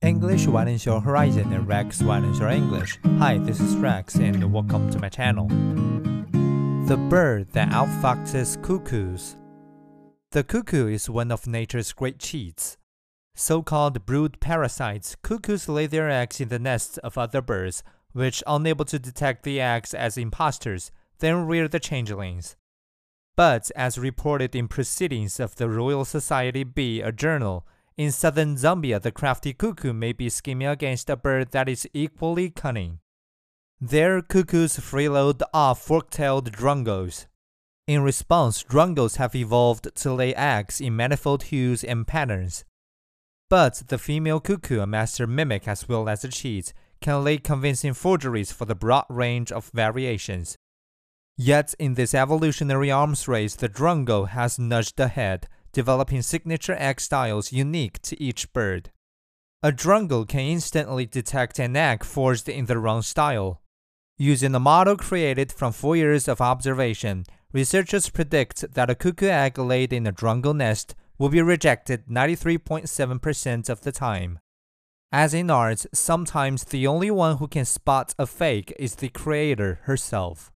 English 0.00 0.46
widens 0.46 0.86
your 0.86 1.00
horizon 1.00 1.52
and 1.52 1.66
Rex 1.66 2.00
widens 2.00 2.38
your 2.38 2.50
English. 2.50 3.00
Hi, 3.18 3.36
this 3.38 3.58
is 3.58 3.74
Rex 3.74 4.14
and 4.14 4.52
welcome 4.52 4.88
to 4.92 4.98
my 5.00 5.08
channel. 5.08 5.48
The 6.86 6.96
bird 6.96 7.50
that 7.50 7.70
outfoxes 7.70 8.62
cuckoos. 8.62 9.36
The 10.30 10.44
cuckoo 10.44 10.86
is 10.86 11.10
one 11.10 11.32
of 11.32 11.48
nature's 11.48 11.92
great 11.92 12.20
cheats. 12.20 12.76
So-called 13.34 14.06
brood 14.06 14.38
parasites, 14.38 15.16
cuckoos 15.20 15.68
lay 15.68 15.88
their 15.88 16.08
eggs 16.08 16.40
in 16.40 16.48
the 16.48 16.60
nests 16.60 16.98
of 16.98 17.18
other 17.18 17.42
birds, 17.42 17.82
which, 18.12 18.40
unable 18.46 18.84
to 18.84 19.00
detect 19.00 19.42
the 19.42 19.60
eggs 19.60 19.94
as 19.94 20.16
impostors, 20.16 20.92
then 21.18 21.44
rear 21.44 21.66
the 21.66 21.80
changelings. 21.80 22.54
But 23.36 23.68
as 23.74 23.98
reported 23.98 24.54
in 24.54 24.68
Proceedings 24.68 25.40
of 25.40 25.56
the 25.56 25.68
Royal 25.68 26.04
Society 26.04 26.62
B, 26.62 27.00
a 27.00 27.10
journal, 27.10 27.66
in 27.98 28.12
southern 28.12 28.54
Zambia, 28.54 29.02
the 29.02 29.10
crafty 29.10 29.52
cuckoo 29.52 29.92
may 29.92 30.12
be 30.12 30.30
scheming 30.30 30.68
against 30.68 31.10
a 31.10 31.16
bird 31.16 31.50
that 31.50 31.68
is 31.68 31.88
equally 31.92 32.48
cunning. 32.48 33.00
There, 33.80 34.22
cuckoos 34.22 34.76
freeload 34.78 35.42
off 35.52 35.82
fork-tailed 35.82 36.52
drongos. 36.52 37.26
In 37.88 38.02
response, 38.02 38.62
drongos 38.62 39.16
have 39.16 39.34
evolved 39.34 39.94
to 39.96 40.12
lay 40.12 40.32
eggs 40.34 40.80
in 40.80 40.94
manifold 40.94 41.44
hues 41.44 41.82
and 41.82 42.06
patterns. 42.06 42.64
But 43.50 43.82
the 43.88 43.98
female 43.98 44.40
cuckoo, 44.40 44.80
a 44.80 44.86
master 44.86 45.26
mimic 45.26 45.66
as 45.66 45.88
well 45.88 46.08
as 46.08 46.22
a 46.22 46.28
cheat, 46.28 46.72
can 47.00 47.24
lay 47.24 47.38
convincing 47.38 47.94
forgeries 47.94 48.52
for 48.52 48.64
the 48.64 48.74
broad 48.74 49.06
range 49.08 49.50
of 49.50 49.70
variations. 49.74 50.56
Yet, 51.36 51.74
in 51.78 51.94
this 51.94 52.14
evolutionary 52.14 52.90
arms 52.90 53.26
race, 53.26 53.56
the 53.56 53.68
drongo 53.68 54.28
has 54.28 54.58
nudged 54.58 55.00
ahead, 55.00 55.48
developing 55.78 56.22
signature 56.22 56.74
egg 56.76 57.00
styles 57.00 57.52
unique 57.52 58.02
to 58.02 58.20
each 58.20 58.52
bird. 58.52 58.90
A 59.62 59.70
drongo 59.70 60.26
can 60.26 60.40
instantly 60.40 61.06
detect 61.06 61.60
an 61.60 61.76
egg 61.76 62.02
forged 62.02 62.48
in 62.48 62.66
the 62.66 62.78
wrong 62.78 63.00
style. 63.00 63.62
Using 64.16 64.56
a 64.56 64.66
model 64.72 64.96
created 64.96 65.52
from 65.52 65.72
four 65.72 65.94
years 65.94 66.26
of 66.26 66.40
observation, 66.40 67.26
researchers 67.52 68.10
predict 68.10 68.74
that 68.74 68.90
a 68.90 68.96
cuckoo 68.96 69.28
egg 69.28 69.56
laid 69.56 69.92
in 69.92 70.04
a 70.04 70.12
drongo 70.12 70.52
nest 70.52 70.96
will 71.16 71.28
be 71.28 71.42
rejected 71.42 72.08
93.7% 72.08 73.68
of 73.68 73.82
the 73.82 73.92
time. 73.92 74.40
As 75.12 75.32
in 75.32 75.48
art, 75.48 75.86
sometimes 75.94 76.64
the 76.64 76.88
only 76.88 77.12
one 77.12 77.36
who 77.36 77.46
can 77.46 77.64
spot 77.64 78.16
a 78.18 78.26
fake 78.26 78.74
is 78.80 78.96
the 78.96 79.10
creator 79.10 79.78
herself. 79.84 80.50